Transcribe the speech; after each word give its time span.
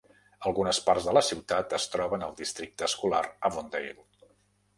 Algunes 0.51 0.77
parts 0.87 1.09
de 1.09 1.13
la 1.17 1.23
ciutat 1.27 1.75
es 1.81 1.85
troben 1.97 2.25
al 2.29 2.33
districte 2.41 2.89
escolar 2.89 3.23
Avondale. 3.53 3.97